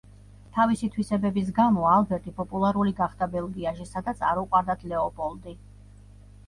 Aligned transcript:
თავისი 0.53 0.87
თვისებების 0.95 1.51
გამო, 1.59 1.85
ალბერტი 1.97 2.33
პოპულარული 2.39 2.95
გახდა 3.03 3.29
ბელგიაში, 3.37 3.87
სადაც 3.95 4.27
არ 4.33 4.43
უყვარდათ 4.47 4.89
ლეოპოლდი. 4.95 5.57